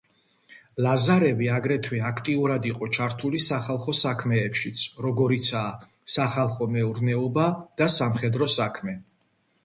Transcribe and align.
ლაზარევი 0.83 1.47
აგრეთვე 1.55 1.97
აქტიურად 2.09 2.63
იყო 2.69 2.87
ჩართული 2.95 3.41
სახალხო 3.47 3.93
საქმეებშიც, 3.99 4.81
როგორიცაა: 5.07 5.75
სახალხო 6.15 6.69
მეურნეობა 6.77 7.45
და 7.83 7.91
სამხედრო 7.97 8.49
საქმე. 8.55 8.97